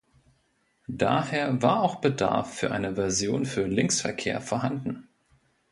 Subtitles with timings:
[0.87, 5.07] Daher war auch Bedarf für eine Version für Linksverkehr vorhanden.